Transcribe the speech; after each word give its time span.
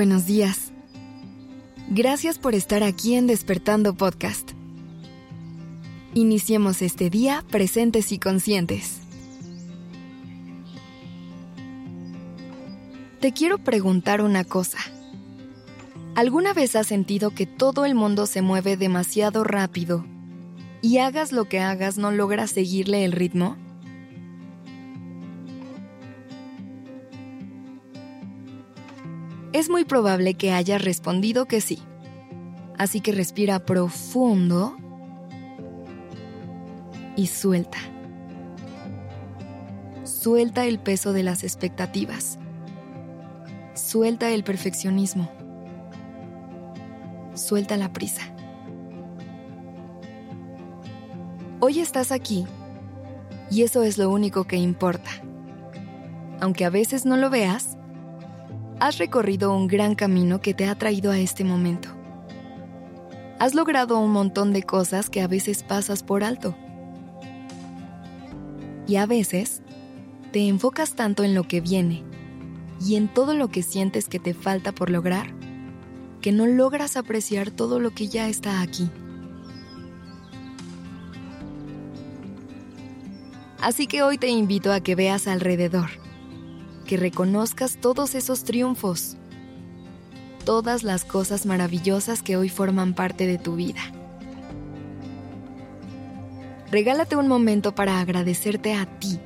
Buenos 0.00 0.24
días. 0.24 0.72
Gracias 1.90 2.38
por 2.38 2.54
estar 2.54 2.82
aquí 2.82 3.16
en 3.16 3.26
Despertando 3.26 3.92
Podcast. 3.92 4.52
Iniciemos 6.14 6.80
este 6.80 7.10
día 7.10 7.44
presentes 7.50 8.10
y 8.10 8.18
conscientes. 8.18 9.00
Te 13.20 13.34
quiero 13.34 13.58
preguntar 13.58 14.22
una 14.22 14.42
cosa. 14.42 14.78
¿Alguna 16.14 16.54
vez 16.54 16.76
has 16.76 16.86
sentido 16.86 17.34
que 17.34 17.44
todo 17.44 17.84
el 17.84 17.94
mundo 17.94 18.24
se 18.24 18.40
mueve 18.40 18.78
demasiado 18.78 19.44
rápido 19.44 20.06
y 20.80 20.96
hagas 20.96 21.30
lo 21.30 21.44
que 21.44 21.60
hagas 21.60 21.98
no 21.98 22.10
logras 22.10 22.52
seguirle 22.52 23.04
el 23.04 23.12
ritmo? 23.12 23.58
Es 29.60 29.68
muy 29.68 29.84
probable 29.84 30.32
que 30.32 30.52
hayas 30.52 30.82
respondido 30.82 31.44
que 31.44 31.60
sí. 31.60 31.80
Así 32.78 33.02
que 33.02 33.12
respira 33.12 33.58
profundo 33.58 34.74
y 37.14 37.26
suelta. 37.26 37.76
Suelta 40.04 40.64
el 40.64 40.78
peso 40.78 41.12
de 41.12 41.24
las 41.24 41.44
expectativas. 41.44 42.38
Suelta 43.74 44.30
el 44.30 44.44
perfeccionismo. 44.44 45.30
Suelta 47.34 47.76
la 47.76 47.92
prisa. 47.92 48.22
Hoy 51.60 51.80
estás 51.80 52.12
aquí 52.12 52.46
y 53.50 53.64
eso 53.64 53.82
es 53.82 53.98
lo 53.98 54.08
único 54.08 54.44
que 54.44 54.56
importa. 54.56 55.10
Aunque 56.40 56.64
a 56.64 56.70
veces 56.70 57.04
no 57.04 57.18
lo 57.18 57.28
veas, 57.28 57.76
has 58.80 58.96
recorrido 58.96 59.54
un 59.54 59.66
gran 59.66 59.94
camino 59.94 60.40
que 60.40 60.54
te 60.54 60.66
ha 60.66 60.74
traído 60.74 61.12
a 61.12 61.18
este 61.18 61.44
momento. 61.44 61.90
Has 63.38 63.54
logrado 63.54 63.98
un 63.98 64.10
montón 64.10 64.54
de 64.54 64.62
cosas 64.62 65.10
que 65.10 65.20
a 65.20 65.28
veces 65.28 65.62
pasas 65.62 66.02
por 66.02 66.24
alto. 66.24 66.56
Y 68.88 68.96
a 68.96 69.04
veces 69.04 69.60
te 70.32 70.48
enfocas 70.48 70.94
tanto 70.94 71.24
en 71.24 71.34
lo 71.34 71.44
que 71.44 71.60
viene 71.60 72.04
y 72.80 72.96
en 72.96 73.08
todo 73.08 73.34
lo 73.34 73.48
que 73.48 73.62
sientes 73.62 74.08
que 74.08 74.18
te 74.18 74.32
falta 74.32 74.72
por 74.72 74.88
lograr, 74.88 75.34
que 76.22 76.32
no 76.32 76.46
logras 76.46 76.96
apreciar 76.96 77.50
todo 77.50 77.80
lo 77.80 77.90
que 77.90 78.08
ya 78.08 78.28
está 78.28 78.62
aquí. 78.62 78.90
Así 83.60 83.86
que 83.86 84.02
hoy 84.02 84.16
te 84.16 84.28
invito 84.28 84.72
a 84.72 84.80
que 84.80 84.94
veas 84.94 85.28
alrededor 85.28 85.99
que 86.90 86.96
reconozcas 86.96 87.76
todos 87.76 88.16
esos 88.16 88.42
triunfos, 88.42 89.16
todas 90.44 90.82
las 90.82 91.04
cosas 91.04 91.46
maravillosas 91.46 92.20
que 92.20 92.36
hoy 92.36 92.48
forman 92.48 92.94
parte 92.94 93.28
de 93.28 93.38
tu 93.38 93.54
vida. 93.54 93.80
Regálate 96.72 97.14
un 97.14 97.28
momento 97.28 97.76
para 97.76 98.00
agradecerte 98.00 98.74
a 98.74 98.86
ti, 98.86 99.20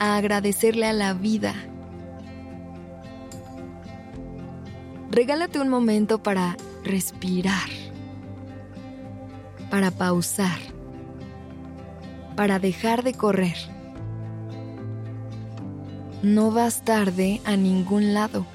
a 0.00 0.16
agradecerle 0.16 0.86
a 0.86 0.94
la 0.94 1.12
vida. 1.12 1.54
Regálate 5.10 5.60
un 5.60 5.68
momento 5.68 6.22
para 6.22 6.56
respirar, 6.84 7.68
para 9.68 9.90
pausar, 9.90 10.58
para 12.34 12.58
dejar 12.58 13.02
de 13.02 13.12
correr 13.12 13.71
no 16.22 16.52
vas 16.52 16.82
tarde 16.82 17.40
a 17.44 17.56
ningún 17.56 18.14
lado. 18.14 18.46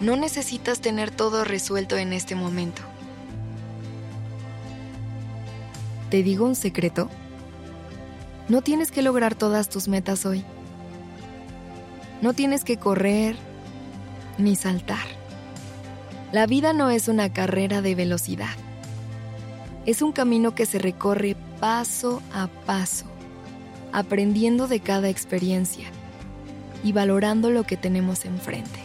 No 0.00 0.14
necesitas 0.16 0.80
tener 0.80 1.10
todo 1.10 1.44
resuelto 1.44 1.96
en 1.96 2.12
este 2.12 2.36
momento. 2.36 2.82
¿Te 6.10 6.22
digo 6.22 6.46
un 6.46 6.54
secreto? 6.54 7.10
No 8.48 8.62
tienes 8.62 8.92
que 8.92 9.02
lograr 9.02 9.34
todas 9.34 9.68
tus 9.68 9.88
metas 9.88 10.24
hoy. 10.26 10.44
No 12.22 12.34
tienes 12.34 12.62
que 12.62 12.76
correr 12.76 13.36
ni 14.38 14.54
saltar. 14.54 15.06
La 16.30 16.46
vida 16.46 16.72
no 16.72 16.90
es 16.90 17.08
una 17.08 17.32
carrera 17.32 17.82
de 17.82 17.94
velocidad. 17.94 18.54
Es 19.86 20.02
un 20.02 20.12
camino 20.12 20.54
que 20.54 20.66
se 20.66 20.78
recorre 20.78 21.36
paso 21.58 22.22
a 22.32 22.46
paso 22.46 23.13
aprendiendo 23.94 24.66
de 24.66 24.80
cada 24.80 25.08
experiencia 25.08 25.86
y 26.82 26.90
valorando 26.90 27.50
lo 27.50 27.62
que 27.62 27.76
tenemos 27.76 28.24
enfrente. 28.24 28.80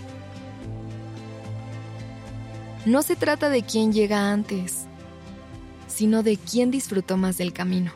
No 2.86 3.02
se 3.02 3.16
trata 3.16 3.50
de 3.50 3.64
quién 3.64 3.92
llega 3.92 4.32
antes, 4.32 4.86
sino 5.88 6.22
de 6.22 6.38
quién 6.38 6.70
disfrutó 6.70 7.18
más 7.18 7.40
del 7.40 7.54
camino. 7.54 7.92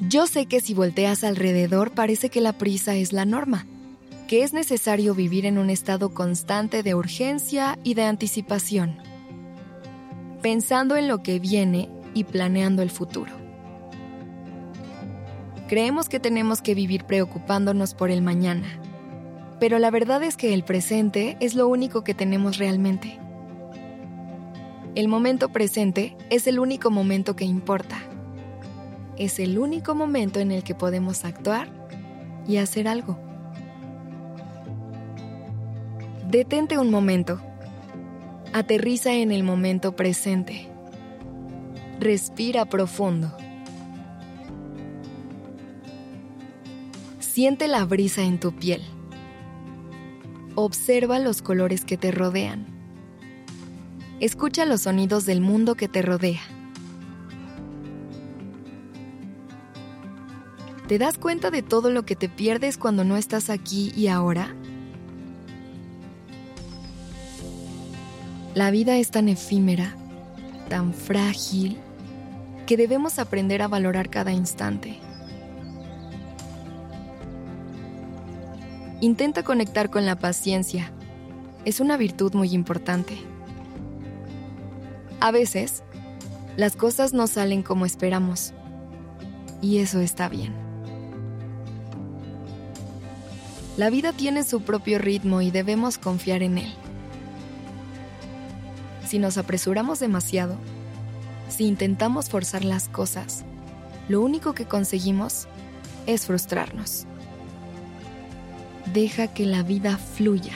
Yo 0.00 0.26
sé 0.26 0.46
que 0.46 0.60
si 0.60 0.72
volteas 0.72 1.22
alrededor 1.22 1.90
parece 1.90 2.30
que 2.30 2.40
la 2.40 2.54
prisa 2.54 2.94
es 2.94 3.12
la 3.12 3.26
norma, 3.26 3.66
que 4.28 4.42
es 4.42 4.54
necesario 4.54 5.14
vivir 5.14 5.44
en 5.44 5.58
un 5.58 5.68
estado 5.68 6.14
constante 6.14 6.82
de 6.82 6.94
urgencia 6.94 7.78
y 7.84 7.92
de 7.92 8.04
anticipación, 8.04 8.96
pensando 10.40 10.96
en 10.96 11.06
lo 11.06 11.22
que 11.22 11.38
viene 11.38 11.90
y 12.14 12.24
planeando 12.24 12.82
el 12.82 12.90
futuro. 12.90 13.45
Creemos 15.68 16.08
que 16.08 16.20
tenemos 16.20 16.62
que 16.62 16.76
vivir 16.76 17.04
preocupándonos 17.04 17.94
por 17.94 18.10
el 18.10 18.22
mañana, 18.22 18.68
pero 19.58 19.80
la 19.80 19.90
verdad 19.90 20.22
es 20.22 20.36
que 20.36 20.54
el 20.54 20.62
presente 20.62 21.36
es 21.40 21.56
lo 21.56 21.66
único 21.66 22.04
que 22.04 22.14
tenemos 22.14 22.58
realmente. 22.58 23.18
El 24.94 25.08
momento 25.08 25.48
presente 25.48 26.16
es 26.30 26.46
el 26.46 26.60
único 26.60 26.90
momento 26.90 27.34
que 27.34 27.44
importa. 27.44 27.98
Es 29.18 29.40
el 29.40 29.58
único 29.58 29.94
momento 29.94 30.38
en 30.40 30.52
el 30.52 30.62
que 30.62 30.74
podemos 30.74 31.24
actuar 31.24 31.68
y 32.46 32.58
hacer 32.58 32.86
algo. 32.86 33.18
Detente 36.28 36.78
un 36.78 36.90
momento. 36.90 37.40
Aterriza 38.52 39.14
en 39.14 39.32
el 39.32 39.42
momento 39.42 39.96
presente. 39.96 40.68
Respira 41.98 42.66
profundo. 42.66 43.36
Siente 47.36 47.68
la 47.68 47.84
brisa 47.84 48.22
en 48.22 48.40
tu 48.40 48.50
piel. 48.56 48.80
Observa 50.54 51.18
los 51.18 51.42
colores 51.42 51.84
que 51.84 51.98
te 51.98 52.10
rodean. 52.10 52.64
Escucha 54.20 54.64
los 54.64 54.80
sonidos 54.80 55.26
del 55.26 55.42
mundo 55.42 55.74
que 55.74 55.86
te 55.86 56.00
rodea. 56.00 56.40
¿Te 60.88 60.96
das 60.96 61.18
cuenta 61.18 61.50
de 61.50 61.60
todo 61.60 61.90
lo 61.90 62.06
que 62.06 62.16
te 62.16 62.30
pierdes 62.30 62.78
cuando 62.78 63.04
no 63.04 63.18
estás 63.18 63.50
aquí 63.50 63.92
y 63.94 64.06
ahora? 64.06 64.56
La 68.54 68.70
vida 68.70 68.96
es 68.96 69.10
tan 69.10 69.28
efímera, 69.28 69.94
tan 70.70 70.94
frágil, 70.94 71.76
que 72.66 72.78
debemos 72.78 73.18
aprender 73.18 73.60
a 73.60 73.68
valorar 73.68 74.08
cada 74.08 74.32
instante. 74.32 75.00
Intenta 79.06 79.44
conectar 79.44 79.88
con 79.88 80.04
la 80.04 80.18
paciencia. 80.18 80.90
Es 81.64 81.78
una 81.78 81.96
virtud 81.96 82.34
muy 82.34 82.52
importante. 82.52 83.16
A 85.20 85.30
veces, 85.30 85.84
las 86.56 86.74
cosas 86.74 87.12
no 87.12 87.28
salen 87.28 87.62
como 87.62 87.86
esperamos. 87.86 88.52
Y 89.62 89.78
eso 89.78 90.00
está 90.00 90.28
bien. 90.28 90.52
La 93.76 93.90
vida 93.90 94.12
tiene 94.12 94.42
su 94.42 94.62
propio 94.62 94.98
ritmo 94.98 95.40
y 95.40 95.52
debemos 95.52 95.98
confiar 95.98 96.42
en 96.42 96.58
él. 96.58 96.74
Si 99.06 99.20
nos 99.20 99.38
apresuramos 99.38 100.00
demasiado, 100.00 100.56
si 101.48 101.66
intentamos 101.66 102.28
forzar 102.28 102.64
las 102.64 102.88
cosas, 102.88 103.44
lo 104.08 104.20
único 104.20 104.52
que 104.52 104.64
conseguimos 104.64 105.46
es 106.08 106.26
frustrarnos. 106.26 107.06
Deja 108.92 109.28
que 109.28 109.46
la 109.46 109.62
vida 109.62 109.98
fluya, 109.98 110.54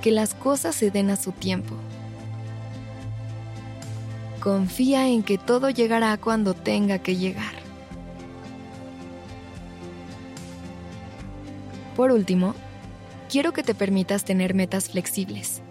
que 0.00 0.10
las 0.10 0.34
cosas 0.34 0.74
se 0.74 0.90
den 0.90 1.10
a 1.10 1.16
su 1.16 1.32
tiempo. 1.32 1.74
Confía 4.40 5.08
en 5.08 5.22
que 5.22 5.38
todo 5.38 5.70
llegará 5.70 6.16
cuando 6.16 6.54
tenga 6.54 6.98
que 6.98 7.16
llegar. 7.16 7.54
Por 11.96 12.10
último, 12.10 12.54
quiero 13.28 13.52
que 13.52 13.62
te 13.62 13.74
permitas 13.74 14.24
tener 14.24 14.54
metas 14.54 14.88
flexibles. 14.88 15.62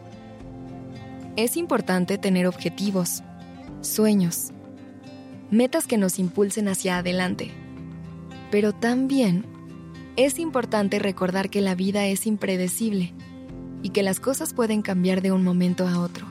Es 1.35 1.57
importante 1.57 2.17
tener 2.17 2.45
objetivos, 2.45 3.23
sueños, 3.81 4.51
metas 5.49 5.87
que 5.87 5.97
nos 5.97 6.19
impulsen 6.19 6.67
hacia 6.67 6.97
adelante, 6.97 7.51
pero 8.51 8.73
también 8.73 9.45
Es 10.17 10.39
importante 10.39 10.99
recordar 10.99 11.49
que 11.49 11.61
la 11.61 11.73
vida 11.73 12.05
es 12.05 12.27
impredecible 12.27 13.13
y 13.81 13.89
que 13.89 14.03
las 14.03 14.19
cosas 14.19 14.53
pueden 14.53 14.81
cambiar 14.81 15.21
de 15.21 15.31
un 15.31 15.43
momento 15.43 15.87
a 15.87 15.99
otro. 15.99 16.27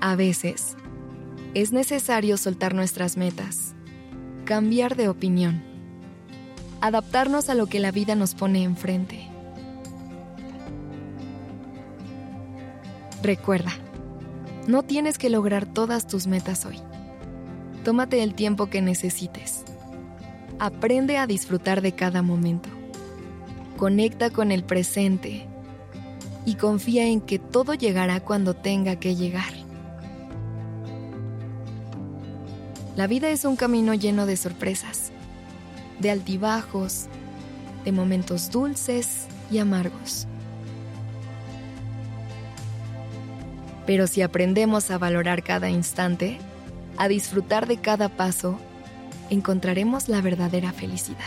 A 0.00 0.16
veces, 0.16 0.76
es 1.54 1.72
necesario 1.72 2.36
soltar 2.36 2.74
nuestras 2.74 3.16
metas, 3.16 3.74
cambiar 4.44 4.96
de 4.96 5.08
opinión, 5.08 5.62
adaptarnos 6.80 7.48
a 7.48 7.54
lo 7.54 7.66
que 7.66 7.80
la 7.80 7.90
vida 7.90 8.14
nos 8.14 8.34
pone 8.34 8.62
enfrente. 8.62 9.28
Recuerda, 13.22 13.72
no 14.66 14.82
tienes 14.82 15.16
que 15.16 15.30
lograr 15.30 15.66
todas 15.66 16.06
tus 16.06 16.26
metas 16.26 16.66
hoy. 16.66 16.78
Tómate 17.84 18.22
el 18.22 18.34
tiempo 18.34 18.66
que 18.66 18.82
necesites. 18.82 19.64
Aprende 20.62 21.18
a 21.18 21.26
disfrutar 21.26 21.82
de 21.82 21.90
cada 21.90 22.22
momento. 22.22 22.68
Conecta 23.76 24.30
con 24.30 24.52
el 24.52 24.62
presente 24.62 25.44
y 26.46 26.54
confía 26.54 27.04
en 27.04 27.20
que 27.20 27.40
todo 27.40 27.74
llegará 27.74 28.20
cuando 28.20 28.54
tenga 28.54 28.94
que 28.94 29.16
llegar. 29.16 29.52
La 32.94 33.08
vida 33.08 33.30
es 33.30 33.44
un 33.44 33.56
camino 33.56 33.92
lleno 33.94 34.24
de 34.24 34.36
sorpresas, 34.36 35.10
de 35.98 36.12
altibajos, 36.12 37.06
de 37.84 37.90
momentos 37.90 38.48
dulces 38.52 39.26
y 39.50 39.58
amargos. 39.58 40.28
Pero 43.84 44.06
si 44.06 44.22
aprendemos 44.22 44.92
a 44.92 44.98
valorar 44.98 45.42
cada 45.42 45.70
instante, 45.70 46.38
a 46.98 47.08
disfrutar 47.08 47.66
de 47.66 47.78
cada 47.78 48.08
paso, 48.08 48.60
encontraremos 49.30 50.08
la 50.08 50.20
verdadera 50.20 50.72
felicidad. 50.72 51.18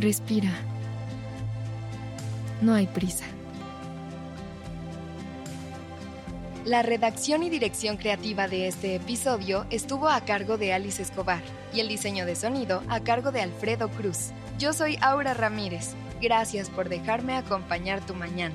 Respira. 0.00 0.50
No 2.60 2.74
hay 2.74 2.86
prisa. 2.86 3.24
La 6.64 6.82
redacción 6.82 7.42
y 7.42 7.50
dirección 7.50 7.98
creativa 7.98 8.48
de 8.48 8.68
este 8.68 8.94
episodio 8.94 9.66
estuvo 9.68 10.08
a 10.08 10.22
cargo 10.22 10.56
de 10.56 10.72
Alice 10.72 11.02
Escobar 11.02 11.42
y 11.74 11.80
el 11.80 11.88
diseño 11.88 12.24
de 12.24 12.36
sonido 12.36 12.82
a 12.88 13.00
cargo 13.00 13.32
de 13.32 13.42
Alfredo 13.42 13.90
Cruz. 13.90 14.30
Yo 14.58 14.72
soy 14.72 14.96
Aura 15.02 15.34
Ramírez. 15.34 15.94
Gracias 16.22 16.70
por 16.70 16.88
dejarme 16.88 17.36
acompañar 17.36 18.00
tu 18.06 18.14
mañana. 18.14 18.54